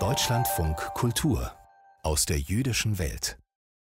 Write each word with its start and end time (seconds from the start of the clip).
Deutschlandfunk 0.00 0.76
Kultur 0.94 1.52
aus 2.02 2.26
der 2.26 2.40
jüdischen 2.40 2.98
Welt. 2.98 3.38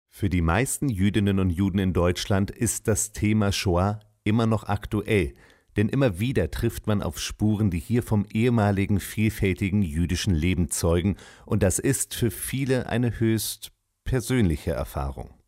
Für 0.08 0.28
die 0.28 0.40
meisten 0.40 0.88
Jüdinnen 0.88 1.38
und 1.38 1.50
Juden 1.50 1.78
in 1.78 1.92
Deutschland 1.92 2.50
ist 2.50 2.88
das 2.88 3.12
Thema 3.12 3.52
Shoah 3.52 4.00
immer 4.24 4.46
noch 4.46 4.64
aktuell, 4.64 5.34
denn 5.76 5.88
immer 5.88 6.18
wieder 6.18 6.50
trifft 6.50 6.88
man 6.88 7.00
auf 7.00 7.20
Spuren, 7.20 7.70
die 7.70 7.78
hier 7.78 8.02
vom 8.02 8.26
ehemaligen 8.32 8.98
vielfältigen 8.98 9.82
jüdischen 9.82 10.34
Leben 10.34 10.68
zeugen, 10.68 11.16
und 11.46 11.62
das 11.62 11.78
ist 11.78 12.12
für 12.12 12.32
viele 12.32 12.88
eine 12.88 13.20
höchst 13.20 13.70
persönliche 14.02 14.72
Erfahrung. 14.72 15.41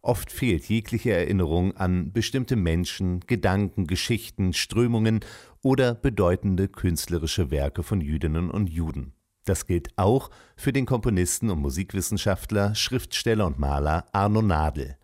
Oft 0.00 0.32
fehlt 0.32 0.64
jegliche 0.68 1.12
Erinnerung 1.12 1.76
an 1.76 2.12
bestimmte 2.12 2.56
Menschen, 2.56 3.20
Gedanken, 3.20 3.86
Geschichten, 3.86 4.52
Strömungen 4.52 5.20
oder 5.62 5.94
bedeutende 5.94 6.68
künstlerische 6.68 7.50
Werke 7.50 7.82
von 7.82 8.00
Jüdinnen 8.00 8.50
und 8.50 8.68
Juden. 8.68 9.14
Das 9.44 9.66
gilt 9.66 9.88
auch 9.96 10.30
für 10.56 10.72
den 10.72 10.86
Komponisten 10.86 11.50
und 11.50 11.60
Musikwissenschaftler, 11.60 12.74
Schriftsteller 12.74 13.46
und 13.46 13.58
Maler 13.58 14.06
Arno 14.12 14.42
Nadel. 14.42 14.96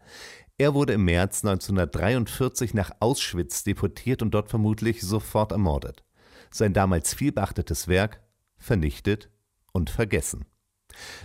Er 0.59 0.75
wurde 0.75 0.93
im 0.93 1.05
März 1.05 1.45
1943 1.45 2.75
nach 2.75 2.91
Auschwitz 3.01 3.63
deportiert 3.63 4.23
und 4.23 4.33
dort 4.33 4.49
vermutlich 4.49 5.03
sofort 5.03 5.53
ermordet. 5.53 6.05
Sein 6.51 6.73
damals 6.73 7.15
vielbeachtetes 7.15 7.89
Werk 7.89 8.21
vernichtet 8.57 9.31
und 9.73 9.91
vergessen. 9.91 10.47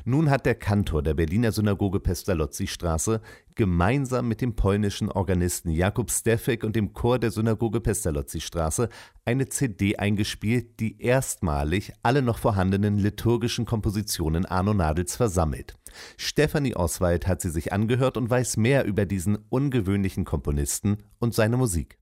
Nun 0.05 0.29
hat 0.29 0.45
der 0.45 0.55
Kantor 0.55 1.03
der 1.03 1.13
Berliner 1.13 1.51
Synagoge 1.51 1.99
Pestalozzi-Straße 1.99 3.21
gemeinsam 3.55 4.27
mit 4.27 4.41
dem 4.41 4.55
polnischen 4.55 5.11
Organisten 5.11 5.69
Jakub 5.69 6.11
Stefek 6.11 6.63
und 6.63 6.75
dem 6.75 6.93
Chor 6.93 7.19
der 7.19 7.31
Synagoge 7.31 7.79
Pestalozzi-Straße 7.79 8.89
eine 9.25 9.47
CD 9.47 9.97
eingespielt, 9.97 10.79
die 10.79 11.01
erstmalig 11.01 11.93
alle 12.03 12.21
noch 12.21 12.37
vorhandenen 12.37 12.97
liturgischen 12.97 13.65
Kompositionen 13.65 14.45
Arno 14.45 14.73
Nadels 14.73 15.15
versammelt. 15.15 15.75
Stefanie 16.17 16.75
Oswald 16.75 17.27
hat 17.27 17.41
sie 17.41 17.49
sich 17.49 17.71
angehört 17.71 18.17
und 18.17 18.29
weiß 18.29 18.57
mehr 18.57 18.85
über 18.85 19.05
diesen 19.05 19.37
ungewöhnlichen 19.49 20.25
Komponisten 20.25 20.97
und 21.19 21.33
seine 21.33 21.57
Musik. 21.57 21.99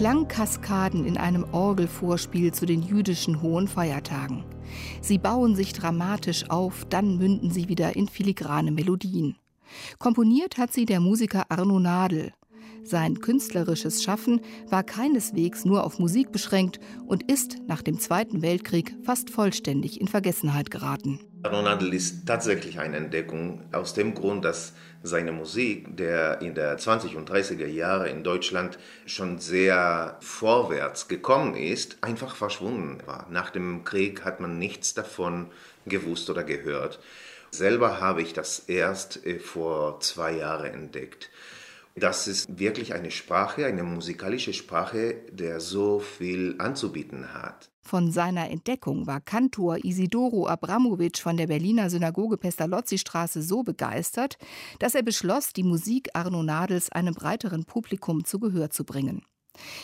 Klangkaskaden 0.00 1.04
in 1.04 1.18
einem 1.18 1.44
Orgelvorspiel 1.52 2.54
zu 2.54 2.64
den 2.64 2.80
jüdischen 2.80 3.42
hohen 3.42 3.68
Feiertagen. 3.68 4.44
Sie 5.02 5.18
bauen 5.18 5.54
sich 5.54 5.74
dramatisch 5.74 6.48
auf, 6.48 6.86
dann 6.88 7.18
münden 7.18 7.50
sie 7.50 7.68
wieder 7.68 7.96
in 7.96 8.08
filigrane 8.08 8.70
Melodien. 8.70 9.36
Komponiert 9.98 10.56
hat 10.56 10.72
sie 10.72 10.86
der 10.86 11.00
Musiker 11.00 11.50
Arno 11.50 11.78
Nadel. 11.78 12.32
Sein 12.82 13.20
künstlerisches 13.20 14.02
Schaffen 14.02 14.40
war 14.70 14.84
keineswegs 14.84 15.66
nur 15.66 15.84
auf 15.84 15.98
Musik 15.98 16.32
beschränkt 16.32 16.80
und 17.06 17.30
ist 17.30 17.58
nach 17.66 17.82
dem 17.82 18.00
Zweiten 18.00 18.40
Weltkrieg 18.40 18.96
fast 19.02 19.28
vollständig 19.28 20.00
in 20.00 20.08
Vergessenheit 20.08 20.70
geraten. 20.70 21.20
Ronald 21.44 21.82
ist 21.82 22.26
tatsächlich 22.26 22.78
eine 22.78 22.98
Entdeckung 22.98 23.62
aus 23.72 23.94
dem 23.94 24.14
Grund, 24.14 24.44
dass 24.44 24.74
seine 25.02 25.32
Musik, 25.32 25.96
der 25.96 26.42
in 26.42 26.54
der 26.54 26.76
20 26.76 27.16
und 27.16 27.30
30er 27.30 27.66
Jahre 27.66 28.10
in 28.10 28.22
Deutschland 28.22 28.78
schon 29.06 29.38
sehr 29.38 30.18
vorwärts 30.20 31.08
gekommen 31.08 31.56
ist, 31.56 31.96
einfach 32.02 32.36
verschwunden 32.36 32.98
war. 33.06 33.26
Nach 33.30 33.48
dem 33.48 33.84
Krieg 33.84 34.24
hat 34.24 34.40
man 34.40 34.58
nichts 34.58 34.92
davon 34.92 35.50
gewusst 35.86 36.28
oder 36.28 36.44
gehört. 36.44 37.00
Selber 37.50 38.00
habe 38.00 38.20
ich 38.20 38.34
das 38.34 38.60
erst 38.68 39.24
äh, 39.24 39.38
vor 39.38 40.00
zwei 40.00 40.32
Jahren 40.32 40.66
entdeckt. 40.72 41.30
Das 41.96 42.28
ist 42.28 42.58
wirklich 42.58 42.94
eine 42.94 43.10
Sprache, 43.10 43.66
eine 43.66 43.82
musikalische 43.82 44.52
Sprache, 44.52 45.16
der 45.32 45.60
so 45.60 45.98
viel 45.98 46.54
anzubieten 46.58 47.34
hat. 47.34 47.70
Von 47.82 48.12
seiner 48.12 48.50
Entdeckung 48.50 49.06
war 49.06 49.20
Kantor 49.20 49.84
Isidoro 49.84 50.46
Abramowitsch 50.46 51.20
von 51.20 51.36
der 51.36 51.46
Berliner 51.46 51.90
Synagoge 51.90 52.36
Pestalozzi-Straße 52.36 53.42
so 53.42 53.62
begeistert, 53.62 54.38
dass 54.78 54.94
er 54.94 55.02
beschloss, 55.02 55.52
die 55.52 55.62
Musik 55.62 56.10
Arno 56.14 56.42
Nadels 56.42 56.92
einem 56.92 57.14
breiteren 57.14 57.64
Publikum 57.64 58.24
zu 58.24 58.38
Gehör 58.38 58.70
zu 58.70 58.84
bringen. 58.84 59.22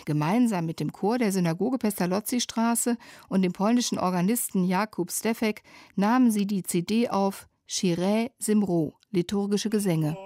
Gemeinsam 0.04 0.66
mit 0.66 0.78
dem 0.80 0.92
Chor 0.92 1.18
der 1.18 1.32
Synagoge 1.32 1.78
Pestalozzi-Straße 1.78 2.96
und 3.28 3.42
dem 3.42 3.52
polnischen 3.52 3.98
Organisten 3.98 4.64
Jakub 4.64 5.10
Stefek 5.10 5.62
nahmen 5.96 6.30
sie 6.30 6.46
die 6.46 6.62
CD 6.62 7.08
auf 7.08 7.48
Shireh 7.66 8.30
Simro, 8.38 8.98
liturgische 9.10 9.70
Gesänge. 9.70 10.16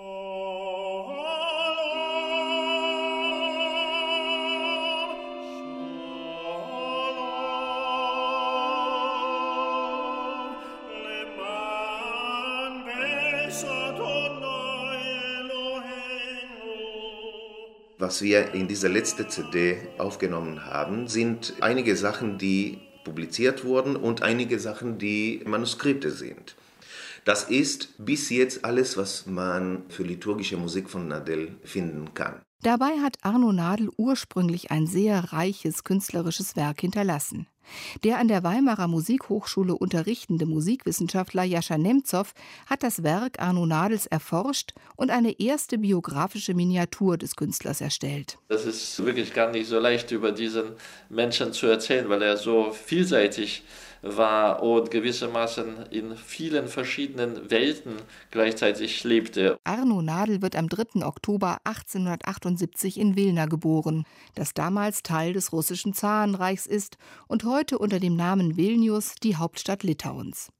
Was 18.10 18.22
wir 18.22 18.54
in 18.54 18.66
dieser 18.66 18.88
letzten 18.88 19.30
CD 19.30 19.78
aufgenommen 19.96 20.66
haben, 20.66 21.06
sind 21.06 21.54
einige 21.60 21.94
Sachen, 21.94 22.38
die 22.38 22.80
publiziert 23.04 23.64
wurden 23.64 23.94
und 23.94 24.24
einige 24.24 24.58
Sachen, 24.58 24.98
die 24.98 25.42
Manuskripte 25.46 26.10
sind. 26.10 26.56
Das 27.24 27.44
ist 27.44 28.04
bis 28.04 28.28
jetzt 28.30 28.64
alles, 28.64 28.96
was 28.96 29.26
man 29.26 29.84
für 29.90 30.02
liturgische 30.02 30.56
Musik 30.56 30.90
von 30.90 31.06
Nadel 31.06 31.54
finden 31.62 32.12
kann. 32.12 32.40
Dabei 32.64 32.98
hat 32.98 33.18
Arno 33.22 33.52
Nadel 33.52 33.90
ursprünglich 33.96 34.72
ein 34.72 34.88
sehr 34.88 35.32
reiches 35.32 35.84
künstlerisches 35.84 36.56
Werk 36.56 36.80
hinterlassen. 36.80 37.46
Der 38.04 38.18
an 38.18 38.28
der 38.28 38.42
Weimarer 38.42 38.88
Musikhochschule 38.88 39.74
unterrichtende 39.74 40.46
Musikwissenschaftler 40.46 41.44
Jascha 41.44 41.78
Nemzow 41.78 42.32
hat 42.66 42.82
das 42.82 43.02
Werk 43.02 43.40
Arno 43.40 43.66
Nadels 43.66 44.06
erforscht 44.06 44.72
und 44.96 45.10
eine 45.10 45.38
erste 45.40 45.78
biografische 45.78 46.54
Miniatur 46.54 47.18
des 47.18 47.36
Künstlers 47.36 47.80
erstellt. 47.80 48.38
Das 48.48 48.64
ist 48.64 49.04
wirklich 49.04 49.34
gar 49.34 49.50
nicht 49.50 49.68
so 49.68 49.78
leicht 49.78 50.10
über 50.10 50.32
diesen 50.32 50.72
Menschen 51.08 51.52
zu 51.52 51.66
erzählen, 51.66 52.08
weil 52.08 52.22
er 52.22 52.36
so 52.36 52.72
vielseitig 52.72 53.62
ist 53.64 53.89
war 54.02 54.62
und 54.62 54.90
gewissermaßen 54.90 55.86
in 55.90 56.16
vielen 56.16 56.68
verschiedenen 56.68 57.50
Welten 57.50 57.96
gleichzeitig 58.30 59.04
lebte. 59.04 59.58
Arno 59.64 60.02
Nadel 60.02 60.42
wird 60.42 60.56
am 60.56 60.68
3. 60.68 61.04
Oktober 61.04 61.58
1878 61.64 62.98
in 62.98 63.16
Wilna 63.16 63.46
geboren, 63.46 64.04
das 64.34 64.54
damals 64.54 65.02
Teil 65.02 65.32
des 65.32 65.52
russischen 65.52 65.92
Zarenreichs 65.92 66.66
ist 66.66 66.96
und 67.28 67.44
heute 67.44 67.78
unter 67.78 68.00
dem 68.00 68.16
Namen 68.16 68.56
Vilnius 68.56 69.14
die 69.22 69.36
Hauptstadt 69.36 69.82
Litauens. 69.82 70.50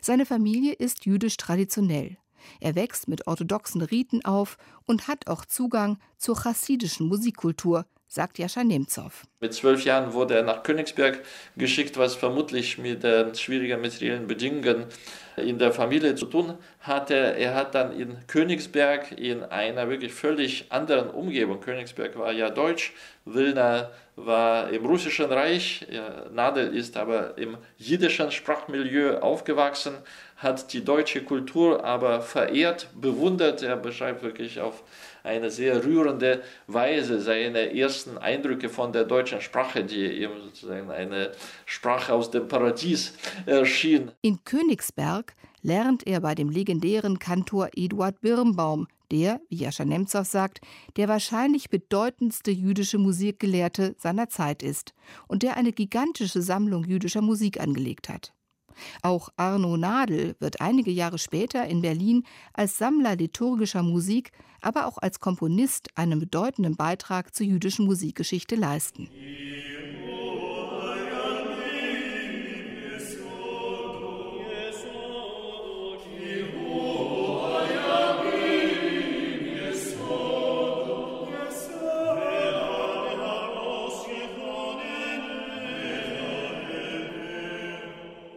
Seine 0.00 0.26
Familie 0.26 0.72
ist 0.72 1.06
jüdisch 1.06 1.36
traditionell. 1.36 2.16
Er 2.60 2.74
wächst 2.74 3.08
mit 3.08 3.26
orthodoxen 3.26 3.82
Riten 3.82 4.24
auf 4.24 4.56
und 4.86 5.08
hat 5.08 5.26
auch 5.26 5.44
Zugang 5.44 5.98
zur 6.16 6.36
chassidischen 6.36 7.08
Musikkultur, 7.08 7.86
sagt 8.16 8.38
Jascha 8.38 8.64
Nemzow. 8.64 9.12
Mit 9.40 9.52
zwölf 9.52 9.84
Jahren 9.84 10.14
wurde 10.14 10.34
er 10.36 10.42
nach 10.42 10.62
Königsberg 10.62 11.22
geschickt, 11.56 11.98
was 11.98 12.16
vermutlich 12.16 12.78
mit 12.78 13.04
den 13.04 13.34
schwierigen 13.34 13.80
materiellen 13.80 14.26
Bedingungen 14.26 14.86
in 15.36 15.58
der 15.58 15.70
Familie 15.70 16.14
zu 16.14 16.24
tun 16.24 16.54
hatte. 16.80 17.14
Er 17.14 17.54
hat 17.54 17.74
dann 17.74 17.92
in 17.92 18.26
Königsberg 18.26 19.12
in 19.12 19.42
einer 19.44 19.90
wirklich 19.90 20.14
völlig 20.14 20.72
anderen 20.72 21.10
Umgebung, 21.10 21.60
Königsberg 21.60 22.18
war 22.18 22.32
ja 22.32 22.48
deutsch, 22.48 22.94
Wilna 23.26 23.90
war 24.14 24.70
im 24.70 24.86
russischen 24.86 25.26
Reich, 25.26 25.86
Nadel 26.32 26.74
ist 26.74 26.96
aber 26.96 27.36
im 27.36 27.58
jiddischen 27.76 28.30
Sprachmilieu 28.30 29.18
aufgewachsen, 29.18 29.96
hat 30.36 30.72
die 30.72 30.84
deutsche 30.84 31.22
Kultur 31.22 31.84
aber 31.84 32.22
verehrt, 32.22 32.88
bewundert. 32.94 33.62
Er 33.62 33.76
beschreibt 33.76 34.22
wirklich 34.22 34.60
auf 34.60 34.84
eine 35.22 35.50
sehr 35.50 35.84
rührende 35.84 36.42
Weise 36.66 37.20
seine 37.20 37.76
ersten 37.76 38.16
Eindrücke 38.16 38.68
von 38.68 38.92
der 38.92 39.04
deutschen 39.04 39.40
Sprache, 39.40 39.84
die 39.84 40.22
ihm 40.22 40.30
sozusagen 40.44 40.90
eine 40.90 41.32
Sprache 41.66 42.14
aus 42.14 42.30
dem 42.30 42.48
Paradies 42.48 43.14
erschien. 43.44 44.12
In 44.22 44.42
Königsberg 44.44 45.34
lernt 45.66 46.06
er 46.06 46.20
bei 46.20 46.36
dem 46.36 46.48
legendären 46.48 47.18
Kantor 47.18 47.70
Eduard 47.74 48.20
Birnbaum, 48.20 48.86
der, 49.10 49.40
wie 49.48 49.56
Jascha 49.56 49.84
Nemzow 49.84 50.24
sagt, 50.24 50.60
der 50.96 51.08
wahrscheinlich 51.08 51.70
bedeutendste 51.70 52.52
jüdische 52.52 52.98
Musikgelehrte 52.98 53.96
seiner 53.98 54.28
Zeit 54.28 54.62
ist 54.62 54.94
und 55.26 55.42
der 55.42 55.56
eine 55.56 55.72
gigantische 55.72 56.40
Sammlung 56.40 56.84
jüdischer 56.84 57.20
Musik 57.20 57.60
angelegt 57.60 58.08
hat. 58.08 58.32
Auch 59.02 59.30
Arno 59.36 59.76
Nadel 59.76 60.36
wird 60.38 60.60
einige 60.60 60.92
Jahre 60.92 61.18
später 61.18 61.66
in 61.66 61.82
Berlin 61.82 62.24
als 62.52 62.78
Sammler 62.78 63.16
liturgischer 63.16 63.82
Musik, 63.82 64.30
aber 64.60 64.86
auch 64.86 64.98
als 64.98 65.18
Komponist 65.18 65.88
einen 65.96 66.20
bedeutenden 66.20 66.76
Beitrag 66.76 67.34
zur 67.34 67.46
jüdischen 67.46 67.86
Musikgeschichte 67.86 68.54
leisten. 68.54 69.08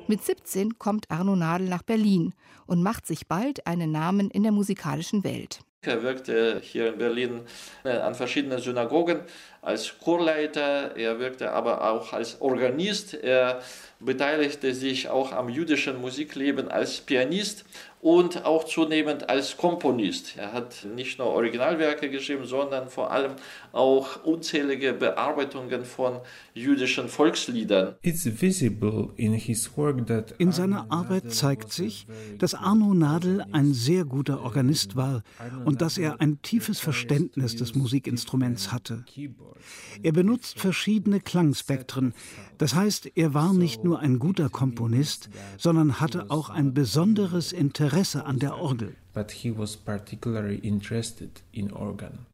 Mit 0.09 0.25
17 0.25 0.79
kommt 0.79 1.11
Arno 1.11 1.35
Nadel 1.35 1.69
nach 1.69 1.83
Berlin 1.83 2.33
und 2.65 2.81
macht 2.81 3.05
sich 3.05 3.27
bald 3.27 3.67
einen 3.67 3.91
Namen 3.91 4.31
in 4.31 4.41
der 4.41 4.51
musikalischen 4.51 5.23
Welt. 5.23 5.59
Er 5.83 6.01
wirkte 6.01 6.59
hier 6.63 6.93
in 6.93 6.97
Berlin 6.97 7.41
äh, 7.83 7.91
an 7.91 8.15
verschiedenen 8.15 8.57
Synagogen 8.59 9.19
als 9.61 9.99
Chorleiter, 10.03 10.97
er 10.97 11.19
wirkte 11.19 11.51
aber 11.51 11.87
auch 11.91 12.11
als 12.11 12.41
Organist, 12.41 13.13
er 13.13 13.61
beteiligte 13.99 14.73
sich 14.73 15.09
auch 15.09 15.31
am 15.31 15.47
jüdischen 15.47 16.01
Musikleben 16.01 16.69
als 16.69 17.01
Pianist 17.01 17.63
und 18.01 18.45
auch 18.45 18.63
zunehmend 18.63 19.29
als 19.29 19.57
Komponist. 19.57 20.37
Er 20.37 20.53
hat 20.53 20.85
nicht 20.95 21.19
nur 21.19 21.27
Originalwerke 21.27 22.09
geschrieben, 22.09 22.45
sondern 22.45 22.89
vor 22.89 23.11
allem 23.11 23.33
auch 23.73 24.23
unzählige 24.23 24.93
Bearbeitungen 24.93 25.83
von 25.83 26.19
jüdischen 26.53 27.09
Volksliedern. 27.09 27.95
In 30.37 30.51
seiner 30.51 30.85
Arbeit 30.89 31.31
zeigt 31.33 31.73
sich, 31.73 32.07
dass 32.37 32.55
Arno 32.55 32.93
Nadel 32.93 33.45
ein 33.51 33.73
sehr 33.73 34.05
guter 34.05 34.41
Organist 34.41 34.95
war 34.95 35.23
und 35.65 35.81
dass 35.81 35.97
er 35.97 36.21
ein 36.21 36.41
tiefes 36.41 36.79
Verständnis 36.79 37.57
des 37.57 37.75
Musikinstruments 37.75 38.71
hatte. 38.71 39.03
Er 40.01 40.13
benutzt 40.13 40.57
verschiedene 40.57 41.19
Klangspektren, 41.19 42.13
das 42.57 42.75
heißt, 42.75 43.11
er 43.15 43.33
war 43.33 43.53
nicht 43.53 43.83
nur 43.83 43.99
ein 43.99 44.19
guter 44.19 44.49
Komponist, 44.49 45.29
sondern 45.57 45.99
hatte 45.99 46.29
auch 46.29 46.49
ein 46.49 46.73
besonderes 46.73 47.51
Interesse 47.51 47.88
an 48.25 48.39
der 48.39 48.57
Orgel. 48.57 48.95
But 49.13 49.31
he 49.31 49.51
was 49.57 49.75
particularly 49.75 50.57
interested 50.57 51.41
in 51.51 51.71
organ. 51.71 52.25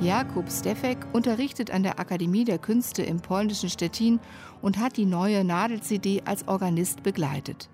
Jakub 0.00 0.50
Stefek 0.50 0.98
unterrichtet 1.12 1.70
an 1.70 1.82
der 1.82 1.98
Akademie 1.98 2.44
der 2.44 2.58
Künste 2.58 3.02
im 3.02 3.20
polnischen 3.20 3.70
Stettin 3.70 4.20
und 4.60 4.78
hat 4.78 4.96
die 4.96 5.06
neue 5.06 5.42
Nadel-CD 5.42 6.22
als 6.24 6.46
Organist 6.46 7.02
begleitet. 7.02 7.68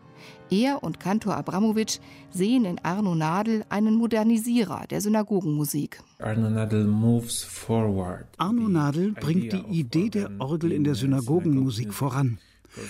Er 0.51 0.83
und 0.83 1.01
Kantor 1.01 1.37
Abramowitsch 1.37 1.99
sehen 2.31 2.65
in 2.65 2.79
Arno 2.81 3.15
Nadel 3.15 3.65
einen 3.69 3.95
Modernisierer 3.97 4.87
der 4.91 5.01
Synagogenmusik. 5.01 6.01
Arno 6.19 6.51
Nadel 6.51 6.85
moves 6.87 7.43
forward. 7.43 8.27
Arno 8.39 8.69
Nadel 8.69 9.13
bringt 9.13 9.53
die 9.53 9.65
Idee 9.71 10.11
der 10.11 10.31
Orgel 10.39 10.73
in 10.73 10.85
der 10.85 10.95
Synagogenmusik 10.95 11.93
voran. 11.93 12.39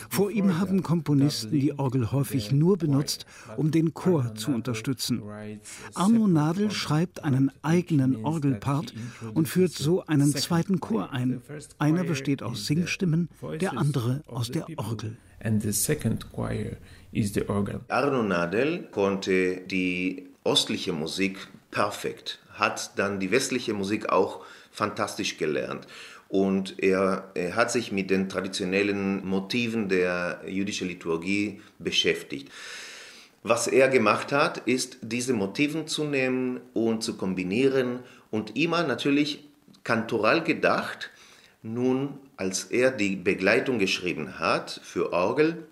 Vor 0.08 0.31
ihm 0.31 0.58
haben 0.58 0.82
Komponisten 0.82 1.58
die 1.58 1.79
Orgel 1.79 2.12
häufig 2.12 2.52
nur 2.52 2.76
benutzt, 2.76 3.26
um 3.56 3.70
den 3.70 3.94
Chor 3.94 4.35
zu 4.35 4.52
unterstützen. 4.52 5.23
Arno 5.94 6.26
Nadel 6.26 6.70
schreibt 6.70 7.25
einen 7.25 7.50
eigenen 7.62 8.25
Orgelpart 8.25 8.94
und 9.35 9.49
führt 9.49 9.73
so 9.73 10.05
einen 10.06 10.35
zweiten 10.35 10.81
Chor 10.81 11.11
ein. 11.11 11.43
Einer 11.78 12.05
besteht 12.05 12.43
aus 12.43 12.67
Singstimmen, 12.67 13.28
der 13.61 13.76
andere 13.76 14.23
aus 14.26 14.50
der 14.50 14.67
Orgel. 14.76 15.17
And 15.44 15.61
the 15.62 15.73
second 15.73 16.31
choir 16.33 16.77
is 17.12 17.33
the 17.35 17.49
organ. 17.49 17.81
Arno 17.89 18.23
Nadel 18.23 18.89
konnte 18.91 19.61
die 19.67 20.29
östliche 20.44 20.93
Musik 20.93 21.39
perfekt, 21.71 22.39
hat 22.55 22.93
dann 22.97 23.19
die 23.19 23.31
westliche 23.31 23.75
Musik 23.75 24.11
auch 24.11 24.44
fantastisch 24.71 25.39
gelernt. 25.39 25.87
Und 26.29 26.83
er, 26.83 27.31
er 27.35 27.56
hat 27.56 27.71
sich 27.71 27.93
mit 27.93 28.11
den 28.11 28.29
traditionellen 28.29 29.27
Motiven 29.27 29.89
der 29.89 30.41
jüdischen 30.47 30.89
Liturgie 30.89 31.61
beschäftigt. 31.79 32.50
Was 33.43 33.67
er 33.67 33.88
gemacht 33.88 34.33
hat, 34.33 34.59
ist, 34.59 34.99
diese 35.03 35.35
Motiven 35.35 35.88
zu 35.88 36.05
nehmen 36.05 36.61
und 36.73 37.03
zu 37.03 37.17
kombinieren 37.17 37.99
und 38.31 38.56
immer 38.56 38.85
natürlich 38.85 39.45
kantoral 39.85 40.43
gedacht. 40.43 41.11
Nun, 41.62 42.19
als 42.37 42.64
er 42.64 42.91
die 42.91 43.14
Begleitung 43.14 43.79
geschrieben 43.79 44.41
hat 44.41 44.81
für 44.82 45.12
Orgel, 45.12 45.69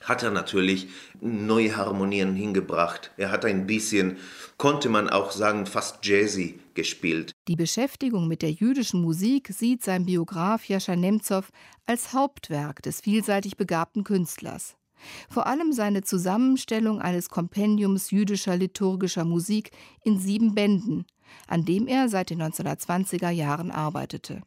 hat 0.00 0.22
er 0.22 0.30
natürlich 0.30 0.88
neue 1.20 1.76
Harmonien 1.76 2.36
hingebracht. 2.36 3.10
Er 3.16 3.32
hat 3.32 3.44
ein 3.44 3.66
bisschen, 3.66 4.18
konnte 4.58 4.88
man 4.88 5.10
auch 5.10 5.32
sagen, 5.32 5.66
fast 5.66 6.06
jazzy 6.06 6.60
gespielt. 6.74 7.32
Die 7.48 7.56
Beschäftigung 7.56 8.28
mit 8.28 8.42
der 8.42 8.52
jüdischen 8.52 9.02
Musik 9.02 9.48
sieht 9.48 9.82
sein 9.82 10.06
Biograf 10.06 10.68
Jascha 10.68 10.94
Nemzow 10.94 11.50
als 11.84 12.12
Hauptwerk 12.12 12.82
des 12.82 13.00
vielseitig 13.00 13.56
begabten 13.56 14.04
Künstlers. 14.04 14.76
Vor 15.28 15.48
allem 15.48 15.72
seine 15.72 16.02
Zusammenstellung 16.02 17.00
eines 17.00 17.28
Kompendiums 17.28 18.12
jüdischer 18.12 18.56
liturgischer 18.56 19.24
Musik 19.24 19.72
in 20.04 20.18
sieben 20.18 20.54
Bänden, 20.54 21.06
an 21.48 21.64
dem 21.64 21.88
er 21.88 22.08
seit 22.08 22.30
den 22.30 22.40
1920er 22.40 23.30
Jahren 23.30 23.72
arbeitete. 23.72 24.42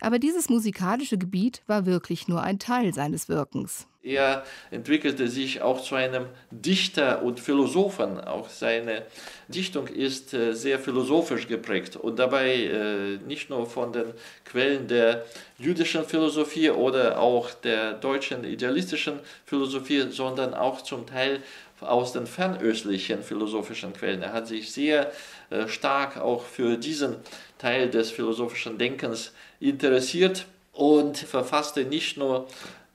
Aber 0.00 0.18
dieses 0.18 0.48
musikalische 0.48 1.18
Gebiet 1.18 1.62
war 1.66 1.86
wirklich 1.86 2.28
nur 2.28 2.42
ein 2.42 2.58
Teil 2.58 2.92
seines 2.94 3.28
Wirkens. 3.28 3.86
Er 4.06 4.44
entwickelte 4.70 5.26
sich 5.26 5.62
auch 5.62 5.82
zu 5.82 5.96
einem 5.96 6.26
Dichter 6.52 7.22
und 7.22 7.40
Philosophen. 7.40 8.20
Auch 8.20 8.48
seine 8.48 9.02
Dichtung 9.48 9.88
ist 9.88 10.32
äh, 10.32 10.52
sehr 10.52 10.78
philosophisch 10.78 11.48
geprägt 11.48 11.96
und 11.96 12.20
dabei 12.20 12.54
äh, 12.54 13.16
nicht 13.26 13.50
nur 13.50 13.66
von 13.66 13.92
den 13.92 14.12
Quellen 14.44 14.86
der 14.86 15.24
jüdischen 15.58 16.04
Philosophie 16.04 16.70
oder 16.70 17.18
auch 17.18 17.50
der 17.52 17.94
deutschen 17.94 18.44
idealistischen 18.44 19.18
Philosophie, 19.44 20.06
sondern 20.10 20.54
auch 20.54 20.82
zum 20.82 21.04
Teil 21.04 21.42
aus 21.80 22.12
den 22.12 22.26
fernöstlichen 22.26 23.22
philosophischen 23.22 23.92
Quellen. 23.92 24.22
Er 24.22 24.32
hat 24.32 24.46
sich 24.46 24.72
sehr 24.72 25.12
äh, 25.50 25.68
stark 25.68 26.16
auch 26.16 26.42
für 26.44 26.76
diesen 26.76 27.16
Teil 27.58 27.90
des 27.90 28.10
philosophischen 28.10 28.78
Denkens 28.78 29.32
interessiert 29.60 30.46
und 30.72 31.18
verfasste 31.18 31.84
nicht 31.84 32.16
nur 32.16 32.46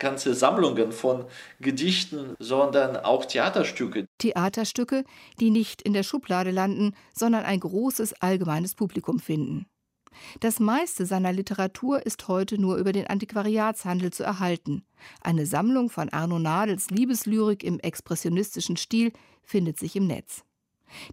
ganze 0.02 0.34
Sammlungen 0.34 0.92
von 0.92 1.26
Gedichten, 1.60 2.36
sondern 2.40 2.98
auch 2.98 3.26
Theaterstücke. 3.26 4.08
Theaterstücke, 4.18 5.04
die 5.40 5.52
nicht 5.52 5.82
in 5.84 5.94
der 5.94 6.04
Schublade 6.04 6.52
landen, 6.52 6.96
sondern 7.14 7.46
ein 7.46 7.60
großes 7.60 8.20
allgemeines 8.20 8.74
Publikum 8.74 9.20
finden. 9.20 9.68
Das 10.40 10.60
meiste 10.60 11.06
seiner 11.06 11.32
Literatur 11.32 12.06
ist 12.06 12.28
heute 12.28 12.60
nur 12.60 12.78
über 12.78 12.92
den 12.92 13.08
Antiquariatshandel 13.08 14.12
zu 14.12 14.24
erhalten. 14.24 14.84
Eine 15.22 15.46
Sammlung 15.46 15.90
von 15.90 16.10
Arno 16.10 16.40
Nadels 16.40 16.90
Liebeslyrik 16.90 17.64
im 17.64 17.80
expressionistischen 17.80 18.78
Stil 18.78 19.12
findet 19.44 19.80
sich 19.80 19.96
im 19.96 20.08
Netz. 20.08 20.44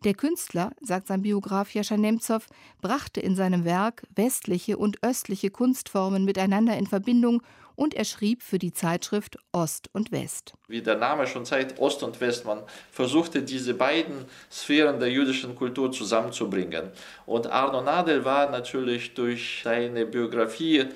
Der 0.04 0.14
Künstler, 0.14 0.72
sagt 0.80 1.06
sein 1.06 1.22
Biograf 1.22 1.72
Jascha 1.72 1.96
Nemzow, 1.96 2.44
brachte 2.80 3.20
in 3.20 3.36
seinem 3.36 3.64
Werk 3.64 4.06
westliche 4.14 4.76
und 4.76 5.02
östliche 5.02 5.50
Kunstformen 5.50 6.24
miteinander 6.24 6.76
in 6.76 6.86
Verbindung 6.86 7.42
und 7.78 7.94
er 7.94 8.04
schrieb 8.04 8.42
für 8.42 8.58
die 8.58 8.72
Zeitschrift 8.72 9.38
Ost 9.52 9.88
und 9.92 10.10
West. 10.10 10.54
Wie 10.66 10.82
der 10.82 10.96
Name 10.96 11.28
schon 11.28 11.44
zeigt, 11.44 11.78
Ost 11.78 12.02
und 12.02 12.20
West, 12.20 12.44
man 12.44 12.64
versuchte 12.90 13.40
diese 13.40 13.72
beiden 13.72 14.24
Sphären 14.50 14.98
der 14.98 15.10
jüdischen 15.10 15.54
Kultur 15.54 15.92
zusammenzubringen. 15.92 16.90
Und 17.24 17.46
Arno 17.46 17.80
Nadel 17.80 18.24
war 18.24 18.50
natürlich 18.50 19.14
durch 19.14 19.60
seine 19.62 20.06
Biografie 20.06 20.86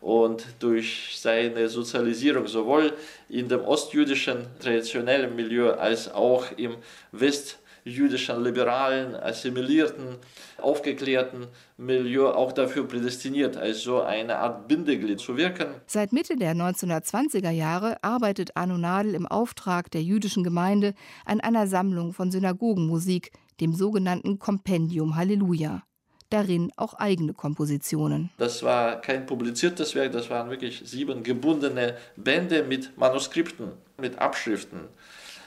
und 0.00 0.46
durch 0.60 1.18
seine 1.18 1.68
Sozialisierung 1.68 2.46
sowohl 2.46 2.92
in 3.28 3.48
dem 3.48 3.62
ostjüdischen 3.62 4.46
traditionellen 4.60 5.34
Milieu 5.34 5.72
als 5.72 6.08
auch 6.08 6.44
im 6.56 6.76
West 7.10 7.58
jüdischen, 7.84 8.42
liberalen, 8.42 9.14
assimilierten, 9.14 10.16
aufgeklärten 10.58 11.46
Milieu 11.76 12.30
auch 12.30 12.52
dafür 12.52 12.86
prädestiniert, 12.86 13.56
als 13.56 13.82
so 13.82 14.02
eine 14.02 14.38
Art 14.38 14.68
Bindeglied 14.68 15.20
zu 15.20 15.36
wirken. 15.36 15.66
Seit 15.86 16.12
Mitte 16.12 16.36
der 16.36 16.54
1920er 16.54 17.50
Jahre 17.50 17.96
arbeitet 18.02 18.56
Arno 18.56 18.78
Nadel 18.78 19.14
im 19.14 19.26
Auftrag 19.26 19.90
der 19.90 20.02
jüdischen 20.02 20.44
Gemeinde 20.44 20.94
an 21.24 21.40
einer 21.40 21.66
Sammlung 21.66 22.12
von 22.12 22.30
Synagogenmusik, 22.30 23.32
dem 23.60 23.74
sogenannten 23.74 24.38
Kompendium 24.38 25.16
Halleluja 25.16 25.82
darin 26.30 26.72
auch 26.76 26.94
eigene 26.94 27.32
Kompositionen. 27.32 28.30
Das 28.38 28.62
war 28.62 29.00
kein 29.00 29.26
publiziertes 29.26 29.94
Werk, 29.94 30.12
das 30.12 30.30
waren 30.30 30.50
wirklich 30.50 30.82
sieben 30.84 31.22
gebundene 31.22 31.96
Bände 32.16 32.62
mit 32.62 32.96
Manuskripten, 32.98 33.72
mit 33.96 34.18
Abschriften. 34.18 34.80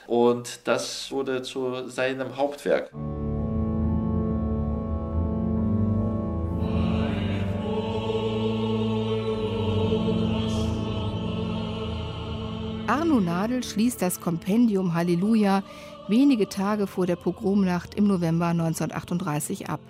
Und 0.06 0.60
das 0.64 1.10
wurde 1.10 1.42
zu 1.42 1.88
seinem 1.88 2.36
Hauptwerk. 2.36 2.90
Arno 12.86 13.20
Nadel 13.20 13.62
schließt 13.62 14.02
das 14.02 14.20
Kompendium 14.20 14.94
Halleluja 14.94 15.62
wenige 16.08 16.48
Tage 16.48 16.86
vor 16.86 17.06
der 17.06 17.16
Pogromnacht 17.16 17.94
im 17.94 18.06
November 18.06 18.48
1938 18.48 19.70
ab. 19.70 19.80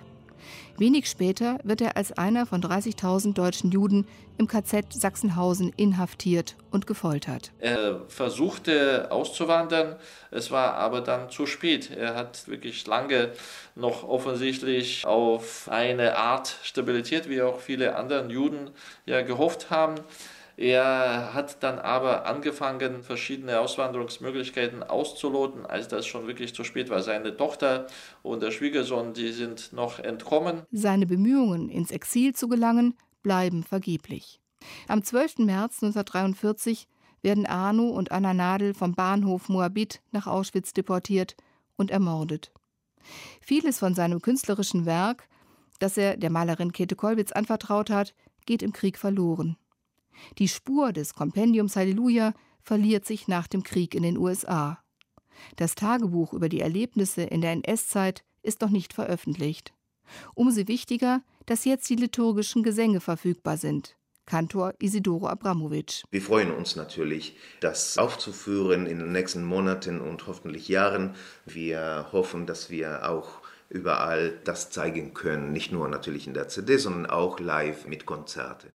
Wenig 0.77 1.07
später 1.07 1.59
wird 1.63 1.81
er 1.81 1.97
als 1.97 2.11
einer 2.13 2.45
von 2.45 2.61
30.000 2.61 3.33
deutschen 3.33 3.71
Juden 3.71 4.07
im 4.37 4.47
KZ 4.47 4.91
Sachsenhausen 4.91 5.71
inhaftiert 5.75 6.55
und 6.71 6.87
gefoltert. 6.87 7.51
Er 7.59 8.01
versuchte 8.07 9.11
auszuwandern, 9.11 9.95
es 10.31 10.49
war 10.49 10.73
aber 10.73 11.01
dann 11.01 11.29
zu 11.29 11.45
spät. 11.45 11.91
Er 11.91 12.15
hat 12.15 12.47
wirklich 12.47 12.87
lange 12.87 13.31
noch 13.75 14.03
offensichtlich 14.03 15.05
auf 15.05 15.69
eine 15.69 16.17
Art 16.17 16.55
Stabilität, 16.63 17.29
wie 17.29 17.41
auch 17.41 17.59
viele 17.59 17.95
andere 17.95 18.27
Juden 18.31 18.71
ja 19.05 19.21
gehofft 19.21 19.69
haben. 19.69 19.95
Er 20.55 21.33
hat 21.33 21.63
dann 21.63 21.79
aber 21.79 22.25
angefangen, 22.25 23.01
verschiedene 23.01 23.59
Auswanderungsmöglichkeiten 23.59 24.83
auszuloten, 24.83 25.65
als 25.65 25.87
das 25.87 26.05
schon 26.05 26.27
wirklich 26.27 26.53
zu 26.53 26.63
spät 26.63 26.89
war. 26.89 27.01
Seine 27.01 27.35
Tochter 27.35 27.87
und 28.21 28.41
der 28.43 28.51
Schwiegersohn, 28.51 29.13
die 29.13 29.31
sind 29.31 29.73
noch 29.73 29.99
entkommen. 29.99 30.61
Seine 30.71 31.07
Bemühungen, 31.07 31.69
ins 31.69 31.91
Exil 31.91 32.33
zu 32.35 32.47
gelangen, 32.47 32.95
bleiben 33.23 33.63
vergeblich. 33.63 34.39
Am 34.87 35.03
12. 35.03 35.39
März 35.39 35.81
1943 35.81 36.87
werden 37.21 37.45
Arno 37.45 37.89
und 37.89 38.11
Anna 38.11 38.33
Nadel 38.33 38.73
vom 38.73 38.93
Bahnhof 38.93 39.49
Moabit 39.49 40.01
nach 40.11 40.27
Auschwitz 40.27 40.73
deportiert 40.73 41.35
und 41.77 41.89
ermordet. 41.89 42.51
Vieles 43.41 43.79
von 43.79 43.95
seinem 43.95 44.21
künstlerischen 44.21 44.85
Werk, 44.85 45.27
das 45.79 45.97
er 45.97 46.17
der 46.17 46.29
Malerin 46.29 46.71
Käthe 46.71 46.95
Kollwitz 46.95 47.31
anvertraut 47.31 47.89
hat, 47.89 48.13
geht 48.45 48.61
im 48.61 48.73
Krieg 48.73 48.97
verloren. 48.97 49.57
Die 50.37 50.47
Spur 50.47 50.93
des 50.93 51.13
Kompendiums 51.13 51.75
Halleluja 51.75 52.33
verliert 52.61 53.05
sich 53.05 53.27
nach 53.27 53.47
dem 53.47 53.63
Krieg 53.63 53.95
in 53.95 54.03
den 54.03 54.17
USA. 54.17 54.79
Das 55.55 55.75
Tagebuch 55.75 56.33
über 56.33 56.49
die 56.49 56.61
Erlebnisse 56.61 57.23
in 57.23 57.41
der 57.41 57.51
NS-Zeit 57.51 58.23
ist 58.41 58.61
noch 58.61 58.69
nicht 58.69 58.93
veröffentlicht. 58.93 59.73
Umso 60.35 60.67
wichtiger, 60.67 61.21
dass 61.45 61.65
jetzt 61.65 61.89
die 61.89 61.95
liturgischen 61.95 62.63
Gesänge 62.63 62.99
verfügbar 62.99 63.57
sind. 63.57 63.95
Kantor 64.25 64.73
Isidoro 64.79 65.27
Abramowitsch. 65.27 66.03
Wir 66.09 66.21
freuen 66.21 66.51
uns 66.51 66.77
natürlich, 66.77 67.35
das 67.59 67.97
aufzuführen 67.97 68.85
in 68.85 68.99
den 68.99 69.11
nächsten 69.11 69.43
Monaten 69.43 69.99
und 69.99 70.27
hoffentlich 70.27 70.69
Jahren. 70.69 71.15
Wir 71.45 72.07
hoffen, 72.13 72.45
dass 72.45 72.69
wir 72.69 73.09
auch 73.09 73.41
überall 73.69 74.39
das 74.45 74.69
zeigen 74.69 75.13
können, 75.13 75.51
nicht 75.51 75.71
nur 75.71 75.89
natürlich 75.89 76.27
in 76.27 76.33
der 76.33 76.47
CD, 76.47 76.77
sondern 76.77 77.07
auch 77.07 77.39
live 77.39 77.85
mit 77.85 78.05
Konzerten. 78.05 78.69